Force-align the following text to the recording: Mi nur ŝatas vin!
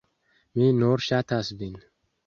Mi 0.61 0.71
nur 0.79 1.05
ŝatas 1.11 1.55
vin! 1.63 1.81